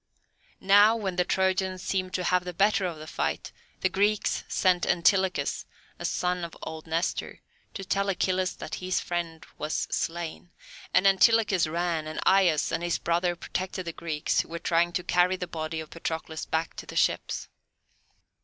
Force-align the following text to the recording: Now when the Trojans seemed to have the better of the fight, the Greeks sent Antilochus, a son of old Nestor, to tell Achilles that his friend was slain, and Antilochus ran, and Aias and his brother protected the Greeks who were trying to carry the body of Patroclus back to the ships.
Now 0.59 0.95
when 0.95 1.15
the 1.15 1.23
Trojans 1.23 1.83
seemed 1.83 2.15
to 2.15 2.23
have 2.23 2.43
the 2.43 2.55
better 2.55 2.87
of 2.87 2.97
the 2.97 3.05
fight, 3.05 3.51
the 3.81 3.87
Greeks 3.87 4.43
sent 4.47 4.83
Antilochus, 4.87 5.67
a 5.99 6.05
son 6.05 6.43
of 6.43 6.57
old 6.63 6.87
Nestor, 6.87 7.41
to 7.75 7.83
tell 7.85 8.09
Achilles 8.09 8.55
that 8.55 8.73
his 8.81 8.99
friend 8.99 9.45
was 9.59 9.87
slain, 9.91 10.49
and 10.91 11.05
Antilochus 11.05 11.67
ran, 11.67 12.07
and 12.07 12.19
Aias 12.25 12.71
and 12.71 12.81
his 12.81 12.97
brother 12.97 13.35
protected 13.35 13.85
the 13.85 13.93
Greeks 13.93 14.39
who 14.39 14.47
were 14.47 14.57
trying 14.57 14.91
to 14.93 15.03
carry 15.03 15.35
the 15.35 15.45
body 15.45 15.79
of 15.79 15.91
Patroclus 15.91 16.45
back 16.47 16.75
to 16.77 16.87
the 16.87 16.95
ships. 16.95 17.47